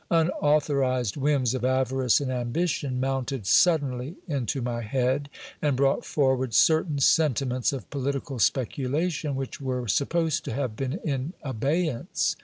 Un 0.09 0.31
authorized 0.41 1.15
whims 1.15 1.53
of 1.53 1.63
avarice 1.63 2.19
and 2.19 2.31
ambition 2.31 2.99
mounted 2.99 3.45
suddenly 3.45 4.15
into 4.27 4.59
my 4.59 4.81
head, 4.81 5.29
and 5.61 5.77
brought 5.77 6.03
forward 6.03 6.55
certain 6.55 6.97
sentiments 6.97 7.71
of 7.71 7.87
political 7.91 8.39
speculation 8.39 9.35
which 9.35 9.61
were 9.61 9.87
supposed 9.87 10.43
to 10.43 10.53
have 10.53 10.75
been 10.75 10.93
in 11.03 11.33
abeyance. 11.43 12.35